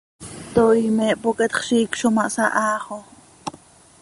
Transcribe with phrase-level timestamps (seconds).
[0.53, 2.97] Toii me hpoqueetx, ziic zo ma hsahaa xo.